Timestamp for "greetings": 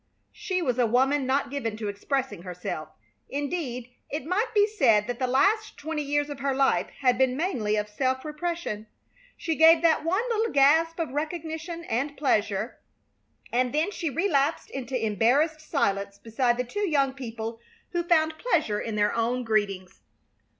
19.43-20.01